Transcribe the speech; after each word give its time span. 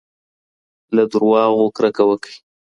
له 0.95 1.03
درواغو 1.11 1.65
کرکه 1.77 2.03
وکړئ. 2.09 2.35